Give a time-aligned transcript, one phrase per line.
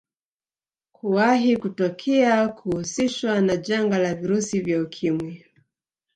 [0.91, 5.45] Kuwahi kutokea kuhusishwa na janga la virusi vya Ukimwi